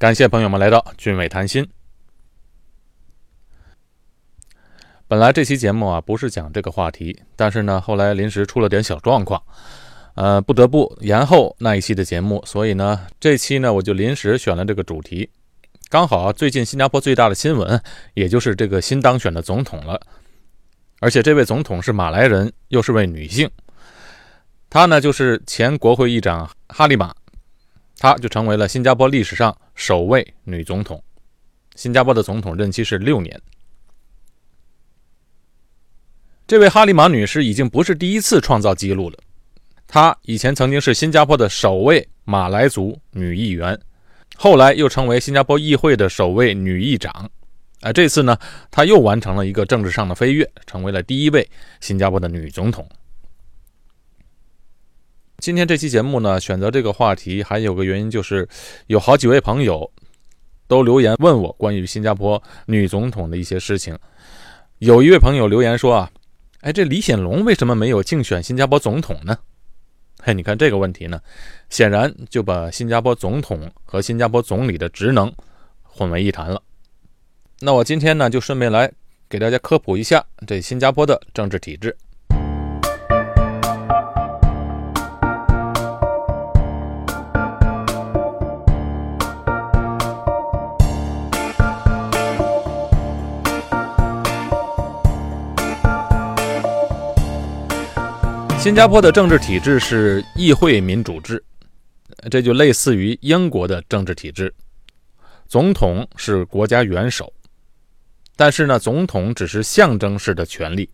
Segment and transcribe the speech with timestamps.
[0.00, 1.68] 感谢朋友们来到俊伟谈心。
[5.06, 9.42] 本来这期节目啊不是讲这个话题，但是呢后来临时出了点小状况，
[10.14, 15.28] 呃不得不延后那一期的节目，所以呢这期呢我就临时选了这个主题。
[15.90, 17.78] 刚好最近新加坡最大的新闻，
[18.14, 20.00] 也就是这个新当选的总统了，
[21.00, 23.50] 而且这位总统是马来人，又是位女性，
[24.70, 27.14] 她呢就是前国会议长哈利玛，
[27.98, 31.02] 她就成为了新加坡历史上首位女总统。
[31.74, 33.40] 新加坡的总统任期是六年。
[36.46, 39.16] 这位哈利玛女士已经不是第一次创造纪录了，
[39.88, 43.78] 她以前曾经是新加坡的首位马来族女议员。
[44.36, 47.30] 后来又成为新加坡议会的首位女议长，
[47.80, 48.36] 啊，这次呢，
[48.70, 51.48] 她又完成了一个政治上的飞跃，成为了第一位
[51.80, 52.86] 新加坡的女总统。
[55.40, 58.46] 今天这期节目呢，选择这个话题还有个原因，就是
[58.88, 59.90] 有好几位朋友
[60.68, 63.98] 都留言问我关于新加坡女总统的一些事情。
[64.78, 66.10] 有一位朋友留言说啊，
[66.60, 69.38] 哎，这李显龙为什么没有竞选新加坡总统呢？
[70.22, 71.18] 嘿，你看这个问题呢，
[71.70, 75.32] 显然就把新加坡总统和新加坡总理的职能
[75.82, 76.62] 混为一谈了。
[77.60, 78.92] 那我今天呢，就顺便来
[79.26, 81.96] 给大家科普一下这新加坡的政治体制。
[98.60, 101.42] 新加坡的政治体制是议会民主制，
[102.30, 104.52] 这就类似于英国的政治体制。
[105.48, 107.32] 总统是国家元首，
[108.36, 110.86] 但是呢，总统只是象征式的权利，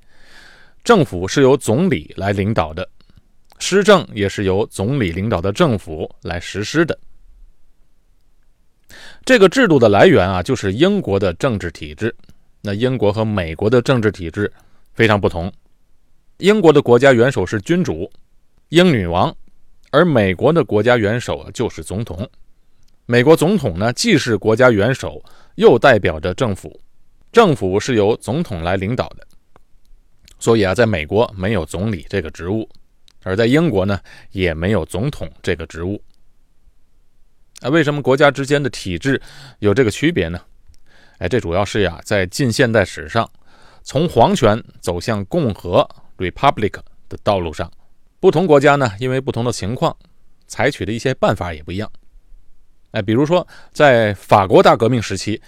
[0.85, 2.89] 政府是由总理来领导的，
[3.59, 6.97] 施政也是由总理领导的政府来实施的。
[9.25, 12.15] 这个制度的来源啊，就是英国的政治体制。
[12.63, 14.51] 那英国和美国的政治体制
[14.95, 15.53] 非常不同。
[16.39, 18.11] 英国的国家元首是君主，
[18.69, 19.35] 英女王，
[19.91, 22.29] 而美国的国家元首就是总统。
[23.07, 25.23] 美国总统呢，既是国家元首，
[25.55, 26.79] 又代表着政府，
[27.33, 29.27] 政府是由总统来领导的。
[30.39, 32.69] 所以啊，在美国没有总理这个职务，
[33.23, 33.99] 而在英国呢，
[34.31, 35.99] 也没有总统这个职务。
[37.63, 39.19] 啊，为什么国家之间的体制
[39.61, 40.39] 有这个区别呢？
[41.17, 43.27] 哎，这主要是呀，在近现代史上，
[43.83, 45.89] 从皇权走向共和。
[46.19, 46.73] Republic
[47.09, 47.71] 的道路上，
[48.21, 49.97] 不同国家呢，因为不同的情况，
[50.47, 51.91] 采取的一些办法也不一样。
[52.93, 55.41] 哎，比如说在法国大革命时期，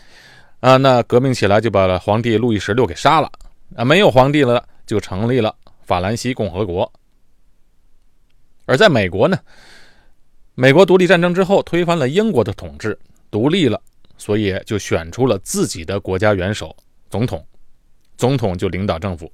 [0.61, 3.31] 啊，那革命起来就把皇帝路易十六给杀了，
[3.77, 6.93] 啊，没有皇帝了，就成立了法兰西共和国。
[8.67, 9.39] 而在美国呢，
[10.55, 12.99] 美国独立战争之后推翻了英国的统治，
[13.31, 13.81] 独立了，
[14.19, 16.77] 所以就选出了自己的国家元首
[17.09, 17.43] 总统，
[18.19, 19.33] 总统就领导政府。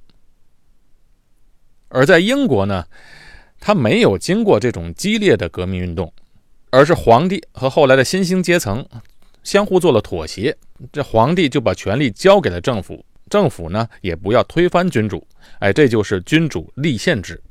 [1.95, 2.85] 而在英国呢，
[3.57, 6.11] 他没有经过这种激烈的革命运动，
[6.69, 8.85] 而是皇帝和后来的新兴阶层
[9.43, 10.53] 相互做了妥协，
[10.91, 15.25] 这皇帝就把权力交给了政府，政府呢也不要推翻君主，
[15.59, 17.41] 哎，这就是君主立宪制。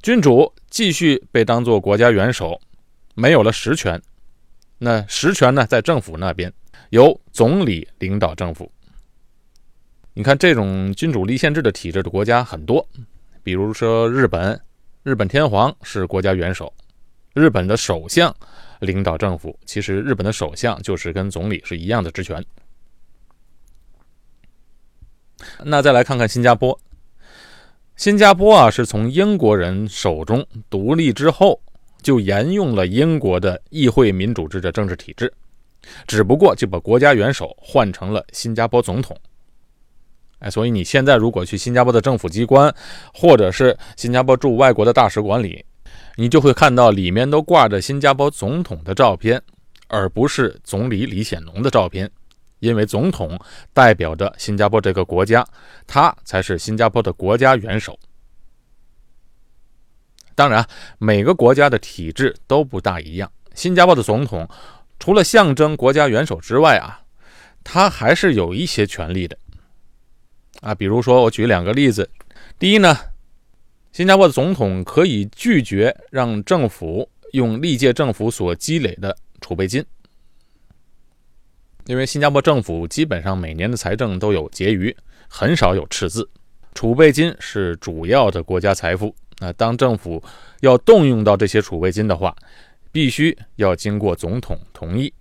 [0.00, 2.58] 君主继续被当作国家元首，
[3.14, 4.00] 没有了实权，
[4.78, 6.50] 那实权呢在政府那边，
[6.88, 8.72] 由总理领导政府。
[10.14, 12.86] 你看，这种君主立宪制的体制的国家很多，
[13.42, 14.60] 比如说日本，
[15.02, 16.70] 日本天皇是国家元首，
[17.32, 18.34] 日本的首相
[18.80, 19.58] 领导政府。
[19.64, 22.44] 其实，日本的首相就是跟总理是一样的职权。
[25.64, 26.78] 那再来看看新加坡，
[27.96, 31.58] 新加坡啊，是从英国人手中独立之后，
[32.02, 35.32] 就沿用了英国的议会民主制的政治体制，
[36.06, 39.18] 只不过就把国家元首换成了新加坡总统。
[40.42, 42.74] 哎，所以你现在如果去新加坡的政府机关，
[43.14, 45.64] 或者是新加坡驻外国的大使馆里，
[46.16, 49.40] 你就会看到里面都挂着新加坡总统的照片，
[49.86, 52.10] 而不是总理李显龙的照片，
[52.58, 53.38] 因为总统
[53.72, 55.46] 代表着新加坡这个国家，
[55.86, 57.96] 他才是新加坡的国家元首。
[60.34, 60.66] 当然，
[60.98, 64.48] 每个国家的体制都不大一样，新加坡的总统
[64.98, 67.02] 除了象征国家元首之外啊，
[67.62, 69.38] 他还是有一些权利的。
[70.62, 72.08] 啊，比如说，我举两个例子。
[72.56, 72.96] 第一呢，
[73.90, 79.84] 新加坡的总统可以拒绝让政府用历届政府所积累的储备金，
[81.86, 86.28] 因为新加坡政府基本上每年的财政都有结余，很少有赤字。
[86.74, 89.12] 储备金是主要的国家财富。
[89.40, 90.22] 那当政府
[90.60, 92.36] 要动用到这些储备金的话，
[92.92, 95.12] 必须要经过总统同意。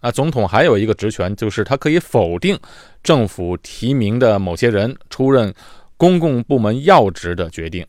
[0.00, 2.58] 啊，总统还有一个职权，就是他可以否定
[3.02, 5.52] 政府提名的某些人出任
[5.96, 7.84] 公共部门要职的决定，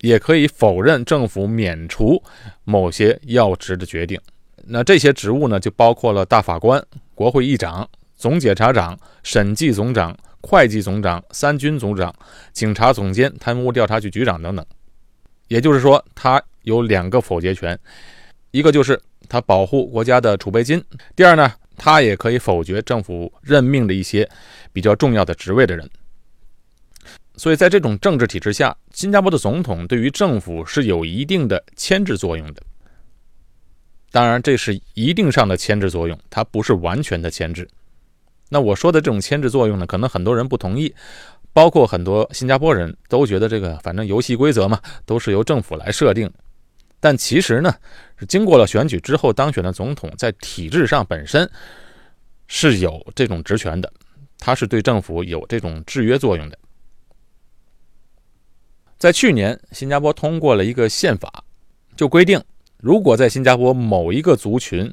[0.00, 2.22] 也可以否认政府免除
[2.64, 4.18] 某些要职的决定。
[4.64, 6.82] 那这些职务呢，就包括了大法官、
[7.14, 12.12] 国会议长、总检察长、审计总长、会计总长、三军总长、
[12.52, 14.64] 警察总监、贪污调查局局长等等。
[15.48, 17.78] 也就是说，他有两个否决权，
[18.50, 20.80] 一个就是他保护国家的储备金；
[21.14, 24.28] 第二呢，他也可以否决政府任命的一些
[24.72, 25.88] 比较重要的职位的人。
[27.36, 32.62] 所以在这种政治体制下，新加坡的总统对于政府是有一定的牵制作用的。
[34.10, 37.68] 当然，这是一定上的牵制作用，它不是完全的牵制。
[38.48, 40.94] 那我说的这种牵制作用呢，可能很多人不同意。
[41.52, 46.30] 包括很多新加坡人都觉得这个反正游戏规则嘛，都是由政府来设定。
[47.00, 47.74] 但其实呢，
[48.18, 51.50] 是经过了选举之后当选的总统，在体制上本身
[52.46, 53.92] 是有这种职权的，
[54.38, 56.58] 他是对政府有这种制约作用的。
[58.98, 61.44] 在去年，新加坡通过了一个宪法，
[61.96, 62.42] 就规定，
[62.78, 64.92] 如果在新加坡某一个族群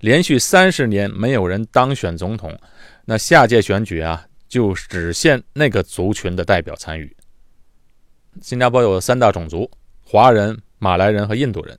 [0.00, 2.58] 连续三十年没有人当选总统，
[3.04, 4.26] 那下届选举啊。
[4.52, 7.16] 就只限那个族群的代表参与。
[8.42, 9.70] 新加坡有三大种族：
[10.04, 11.78] 华人、马来人和印度人。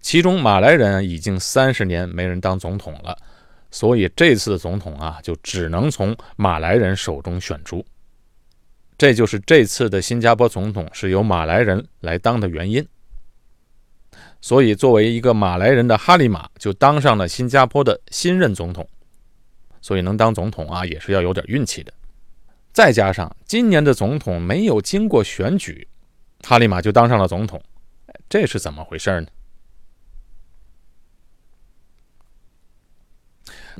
[0.00, 3.14] 其中马来人已经三十年没人当总统了，
[3.70, 7.84] 所以这次的总统啊，就只能从马来人手中选出。
[8.96, 12.82] 这就是这次的新加坡总统是由马来人来当的原因。
[14.40, 18.88] 所以，作为一个马来人的哈利马就当上了新加坡的新任总统。
[19.82, 21.92] 所以能当总统啊，也是要有点运气的。
[22.72, 25.86] 再加上今年的总统没有经过选举，
[26.42, 27.62] 哈利马就当上了总统，
[28.32, 29.26] 这是怎么回事呢？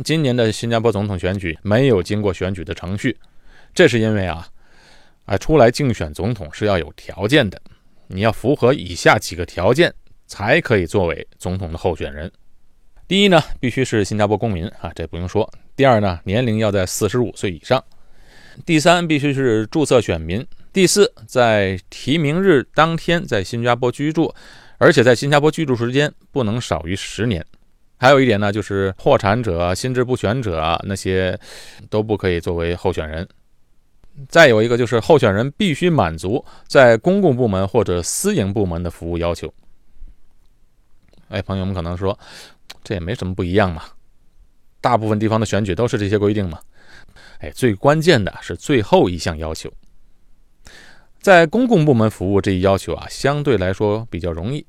[0.05, 3.19] 今年的新加坡总统选举没有经过选举的程序，
[3.73, 4.47] 这是因为啊，
[5.25, 7.59] 啊，出来竞选总统是要有条件的，
[8.09, 9.91] 你要符合以下几个条件
[10.27, 12.31] 才可以作为总统的候选人。
[13.09, 15.51] 第一呢，必须是新加坡公民啊，这不用说。
[15.75, 17.81] 第二呢，年龄要在四十五岁以上；
[18.67, 24.35] 第三，必须是注册选民；第四，在提名日当天在新加坡居住，
[24.79, 27.45] 而且在新加坡居住时间不能少于十年。
[27.99, 31.39] 还有一点呢，就是破产者、心智不全者那些
[31.91, 33.29] 都不可以作为候选人。
[34.29, 39.53] 再有一个就是候选人必须满足在公共部门或者私营部门的服务要求。
[41.29, 42.19] 哎，朋友们可能说，
[42.83, 43.85] 这也没什么不一样嘛。
[44.81, 46.59] 大部分地方的选举都是这些规定嘛？
[47.41, 49.73] 哎，最关键的是最后一项要求，
[51.23, 54.67] 在公共部门服务这一要求啊，相对来说比较容易。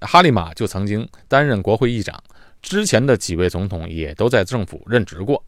[0.00, 2.22] 哈利马就曾经担任国会议长，
[2.60, 5.42] 之前的几位总统也都在政府任职过。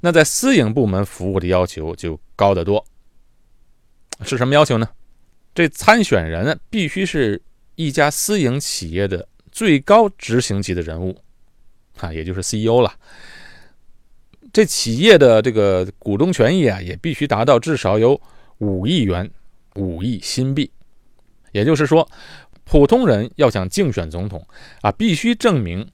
[0.00, 2.84] 那在私营部门服务的要求就高得多，
[4.22, 4.88] 是什么要求呢？
[5.54, 7.40] 这参选人必须是
[7.76, 11.16] 一家私营企业的最高执行级的人物。
[11.98, 12.92] 啊，也就是 CEO 了。
[14.52, 18.20] 这企业的这个股东权益啊，也必须达到至少有
[18.58, 19.30] 五亿元，
[19.74, 20.70] 五亿新币。
[21.52, 22.08] 也就是说，
[22.64, 24.46] 普通人要想竞选总统
[24.82, 25.88] 啊，必须证明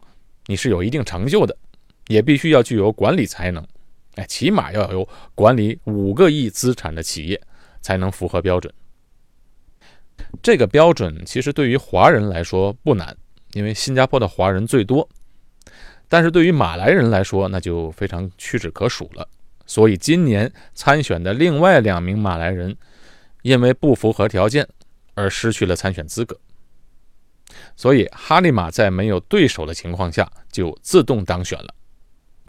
[0.47, 1.57] 你是有一定成就的，
[2.09, 3.65] 也必须要具有管理才能。
[4.17, 7.41] 哎，起码要有管理五个亿资产的企业
[7.81, 8.73] 才能符合标准。
[10.43, 13.17] 这个标准其实对于华人来说不难，
[13.53, 15.09] 因为新加坡的华人最多。
[16.09, 19.27] 但是对于马来人来说，那就非常屈指可数了。
[19.73, 22.77] 所以今年参选的另外两名马来人，
[23.41, 24.69] 因为不符合条件
[25.15, 26.39] 而失去了参选资格。
[27.75, 31.75] 所以哈利马在没有对手的情况下就自动当选了。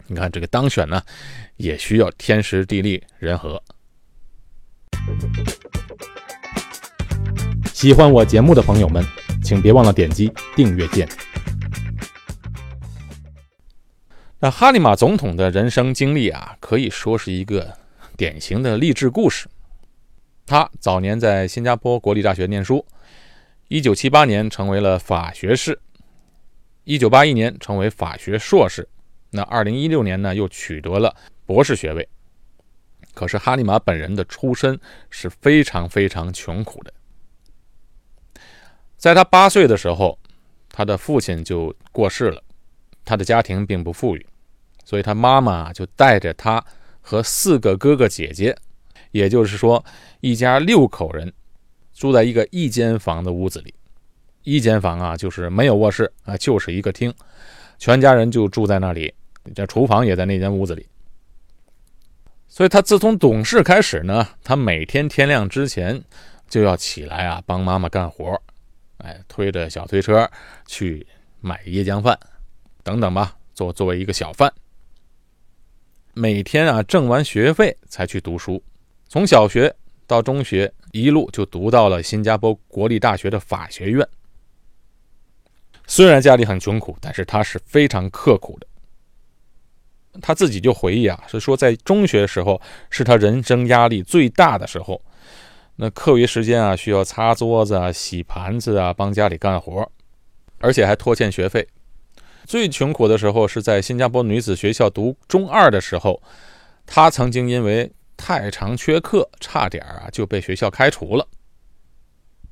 [0.06, 1.02] 你看这个当选呢，
[1.56, 3.62] 也需要天时地利人和。
[7.72, 9.02] 喜欢我节目的朋友们，
[9.42, 11.08] 请别忘了点击订阅键。
[14.40, 17.78] 那哈利马总统的人生经历啊，可以说是一个
[18.16, 19.48] 典型的励志故事。
[20.44, 22.84] 他早年在新加坡国立大学念书
[23.70, 25.80] ，1978年成为了法学士
[26.84, 28.86] ，1981年成为法学硕士，
[29.30, 32.06] 那2016年呢又取得了博士学位。
[33.14, 36.92] 可是哈利马本人的出身是非常非常穷苦的，
[38.98, 40.18] 在他八岁的时候，
[40.68, 42.43] 他的父亲就过世了，
[43.04, 44.26] 他的家庭并不富裕。
[44.84, 46.62] 所以他妈妈就带着他
[47.00, 48.54] 和四个哥哥姐姐，
[49.12, 49.82] 也就是说
[50.20, 51.32] 一家六口人，
[51.94, 53.74] 住在一个一间房的屋子里。
[54.42, 57.12] 一间房啊，就是没有卧室啊，就是一个厅。
[57.78, 59.12] 全家人就住在那里，
[59.54, 60.86] 这厨房也在那间屋子里。
[62.46, 66.04] 所以他自从懂事开始呢，他每天天亮之前
[66.46, 68.38] 就要起来啊，帮妈妈干活，
[68.98, 70.30] 哎，推着小推车
[70.66, 71.06] 去
[71.40, 72.18] 买椰浆饭
[72.84, 74.52] 等等吧，作作为一个小贩。
[76.12, 78.62] 每天啊，挣完学费才去读书，
[79.08, 79.74] 从小学
[80.06, 84.06] 到中学，一路就读到了新加坡国立大学的法学院。
[85.86, 88.66] 虽然家里很穷苦，但是他是非常刻苦的。
[90.22, 92.60] 他自己就回忆啊，是说在中学时候
[92.90, 95.02] 是他人生压力最大的时候，
[95.76, 99.90] 那课余时间啊，需要擦桌子啊、洗盘子啊，帮家里干活，
[100.60, 101.66] 而且还拖欠学费。
[102.46, 106.22] 最穷苦的时候是在新加坡女子学校读中二的时候，
[106.86, 111.26] 他曾经因为太常缺课，差点啊就被学校开除了。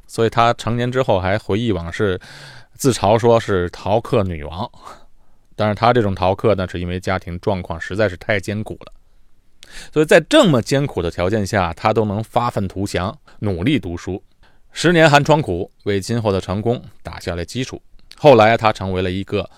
[0.06, 2.18] 所以他成年之后还回忆往事，
[2.74, 4.70] 自嘲说是逃课女王。
[5.54, 8.92] 但是他这种逃课呢，是因为家庭状况实在是太艰苦了。
[9.92, 14.22] 所以在这么艰苦的条件下，他都能发愤图强，努力读书，
[14.72, 17.80] 十年寒窗苦，为今后的成功打下了基础。
[18.16, 19.48] 后来他成为了一个。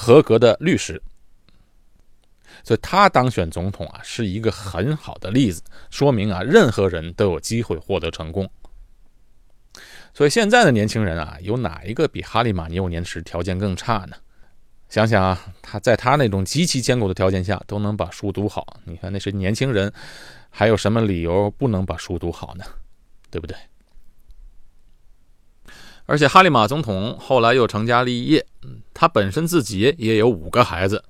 [0.00, 1.02] 合格的律师，
[2.62, 8.48] 所以他当选总统啊，是一个很好的例子，说明啊，任何人都有机会获得成功。
[10.14, 14.16] 所以现在的年轻人啊，有哪一个比哈利马尼幼年时条件更差呢？
[14.88, 19.92] 想想啊，他在他那种极其艰苦的条件下都能把书读好，你看那些年轻人，
[20.48, 22.64] 还有什么理由不能把书读好呢？
[23.32, 23.56] 对不对？
[26.08, 28.46] 而且哈利马总统后来又成家立业，
[28.94, 31.04] 他本身自己也有五个孩子，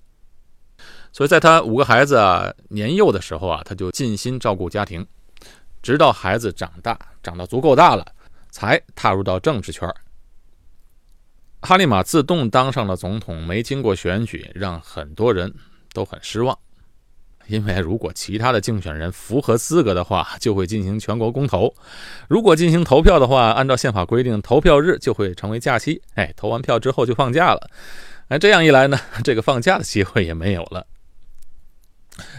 [1.13, 5.07] 所以在他五个孩子啊年幼的时候啊，他就尽心照顾家庭，
[5.83, 8.05] 直到孩子长大，长到足够大了，
[8.51, 9.89] 才踏入到政治圈。
[11.63, 15.55] 哈利马自动当上了总统，没经过选举，让很多人
[15.93, 16.59] 都很失望。
[17.49, 21.75] 因为如果其他的竞选人符合资格的话，就会进行全国公投；
[22.29, 26.01] 如果进行投票的话，按照宪法规定，投票日就会成为假期。
[26.15, 27.71] 哎，投完票之后就放假了。
[28.29, 30.87] 哎，这样一来呢，这个放假的机会也没有了。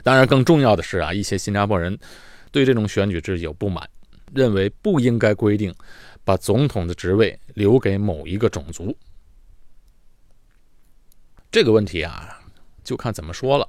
[0.04, 1.98] 当然，更重要的是啊，一些新加坡人
[2.52, 3.90] 对这种选举制有不满，
[4.34, 5.74] 认为不应该规定
[6.24, 8.96] 把总统的职位留给某一个种族。
[11.52, 12.40] 这个问题啊，
[12.84, 13.68] 就看怎么说了。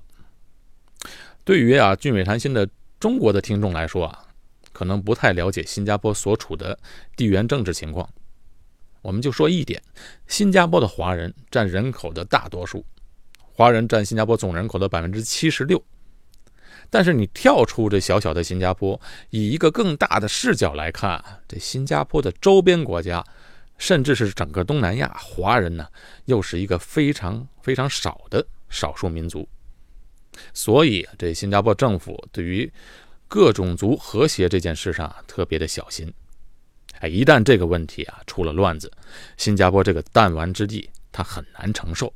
[1.50, 2.68] 对于啊俊伟谈心的
[3.00, 4.24] 中国的听众来说啊，
[4.72, 6.78] 可能不太了解新加坡所处的
[7.16, 8.08] 地缘政治情况。
[9.02, 9.82] 我们就说一点：
[10.28, 12.86] 新加坡的华人占人口的大多数，
[13.52, 15.82] 华人占新加坡总人口的百分之七十六。
[16.88, 23.26] 但是你跳出这小小的新加坡，以一个更大的视角来看，这新加坡的周边国家，
[23.76, 25.84] 甚至是整个东南亚，华人呢
[26.26, 29.48] 又是一个非常非常少的少数民族。
[30.54, 32.72] 所以，这新加坡政府对于
[33.28, 36.12] 各种族和谐这件事上特别的小心。
[37.00, 38.90] 哎，一旦这个问题啊出了乱子，
[39.36, 42.12] 新加坡这个弹丸之地，他很难承受。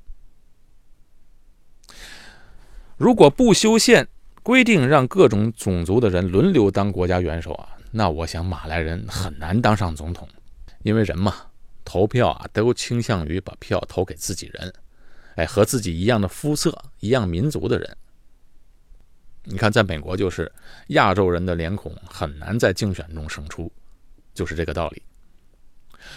[2.97, 4.06] 如果不修宪
[4.42, 10.28] 规定让各种种族的人轮流当国家元首啊，那我想马来人很难当上总统，
[10.83, 11.35] 因为人嘛，
[11.85, 14.73] 投票啊都倾向于把票投给自己人，
[15.37, 17.97] 哎，和自己一样的肤色、一样民族的人。
[19.46, 20.50] 你看，在美国就是
[20.88, 23.70] 亚洲人的脸孔很难在竞选中胜出，
[24.32, 25.02] 就是这个道理。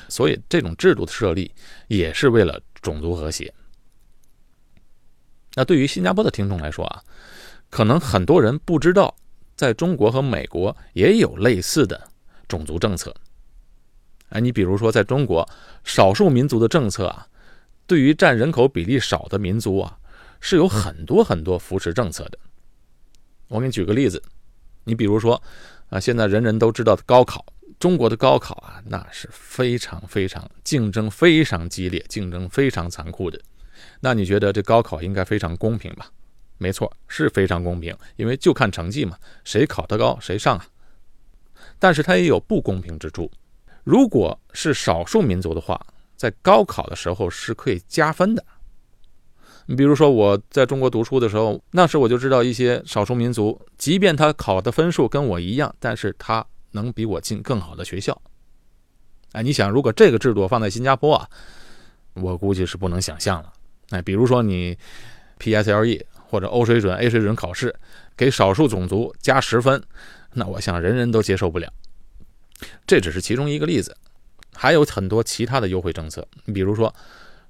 [0.08, 1.54] 所以，这种制度的设立
[1.88, 3.54] 也是为了种族和谐。
[5.56, 7.04] 那对于新加坡的听众来说啊，
[7.70, 9.16] 可能很多人不知道，
[9.56, 12.10] 在中国和美国也有类似的
[12.48, 13.14] 种族政策。
[14.30, 15.48] 哎，你比如说，在中国，
[15.84, 17.28] 少数民族的政策啊，
[17.86, 19.98] 对于占人口比例少的民族啊，
[20.40, 22.38] 是有很多很多扶持政策的。
[23.48, 24.22] 我给你举个例子，
[24.84, 25.42] 你比如说，
[25.90, 27.46] 啊，现在人人都知道的高考，
[27.80, 33.40] 中国的高考啊，那是非常非常竞争非常激烈，竞争非常残酷的。
[34.00, 36.12] 那你觉得这高考应该非常公平吧？
[36.58, 40.68] 没错，是非常公平，因为就看成绩嘛，谁考得高谁上啊。
[41.80, 43.32] 但是它也有不公平之处，
[43.84, 45.80] 如果是少数民族的话，
[46.16, 48.44] 在高考的时候是可以加分的。
[49.70, 58.20] 你比如说，我在中国读书的时候，那时我就知道一些少数民族，即便他考的分数跟我一样，但是他能比我进更好的学校。
[59.34, 61.28] 哎，你想，如果这个制度放在新加坡啊，
[62.14, 63.52] 我估计是不能想象了。
[63.90, 64.78] 哎，比如说你
[65.38, 67.76] PSLE 或者 O 水准、A 水准考试，
[68.16, 69.84] 给少数种族加十分，
[70.32, 71.68] 那我想人人都接受不了。
[72.88, 73.98] 这只是其中一个例子，
[74.56, 76.26] 还有很多其他的优惠政策。
[76.46, 76.96] 你比如说。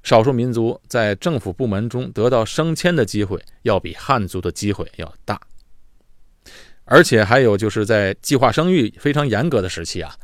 [0.08, 5.38] 少数民族在政府部门中得到升迁的机会要比汉族的机会要大。
[6.86, 10.16] 而且还有就是在计划生育非常严格的时期啊，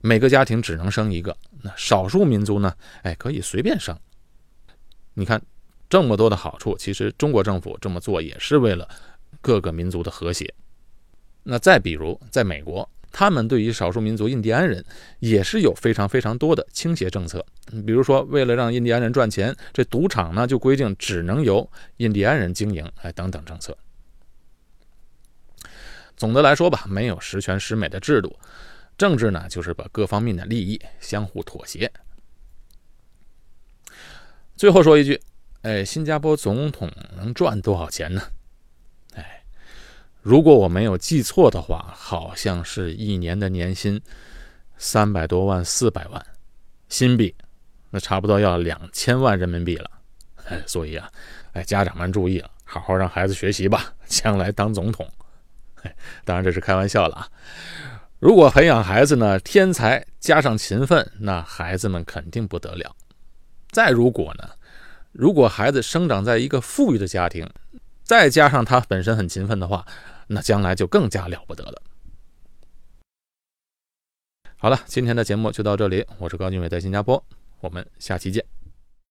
[0.00, 1.36] 每个家庭只能生一个。
[1.60, 2.74] 那少数民族呢？
[3.02, 3.94] 哎，可以随便生。
[5.12, 5.38] 你看
[5.90, 8.88] 这么多的好处，其实中国政府这么做也是为了
[9.42, 10.50] 各个民族的和谐。
[11.42, 14.84] 那再比如在美国，他们对于少数民族印第安人
[15.18, 17.44] 也是有非常非常多的倾斜政策。
[17.86, 23.76] 比如说，为了让印第安人赚钱，这赌场呢就规定只能由印第安人经营，哎，等等政策。
[26.16, 28.36] 总的来说吧，没有十全十美的制度，
[28.98, 31.90] 政治呢就是把各方面的利益相互妥协。
[34.54, 35.20] 最后说一句，
[35.62, 38.22] 哎，新加坡总统能赚多少钱呢？
[40.22, 44.00] 如果我没有记错的话，好像是一年的年薪
[44.76, 46.24] 三百多万、四百万
[46.88, 47.34] 新币，
[47.90, 49.90] 那差不多要两千万人民币了。
[50.46, 51.10] 哎， 所以啊，
[51.52, 55.08] 哎，家长们注意了，好好让孩子学习吧， 将来当总统。
[56.26, 57.28] 当然这是开玩笑了啊！
[58.18, 62.94] 如果培养孩子呢，天才加上勤奋，那孩子们肯定不得了。
[63.70, 64.50] 再如果呢，
[65.12, 67.48] 如果孩子生长在一个富裕的家庭，
[68.10, 69.86] 再加上他本身很勤奋的话，
[70.26, 71.80] 那将来就更加了不得了。
[74.56, 77.24] 好了，今天的节目就到这里，我是高俊伟，在新加坡，
[77.60, 78.44] 我们下期见。